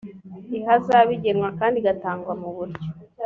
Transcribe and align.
ihazabu 0.59 1.11
igenwa 1.17 1.49
kandi 1.59 1.75
igatangwa 1.81 2.33
mu 2.41 2.49
buryo 2.55 2.87